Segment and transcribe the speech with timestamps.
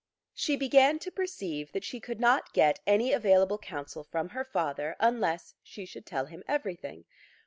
[0.33, 4.95] She began to perceive that she could not get any available counsel from her father
[4.99, 7.05] unless she could tell him everything.